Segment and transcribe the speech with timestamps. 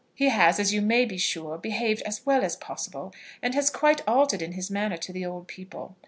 [0.15, 4.01] He has, as you may be sure, behaved as well as possible, and has quite
[4.07, 5.95] altered in his manner to the old people.